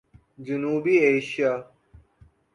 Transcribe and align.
جنوبی 0.45 0.95
ایشیا 1.05 1.51